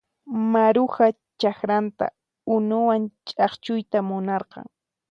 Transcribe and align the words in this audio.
Maruja 0.51 1.07
chakranta 1.39 2.05
unuwan 2.55 3.03
ch'akchuyta 3.27 3.99
munarqan. 4.07 4.67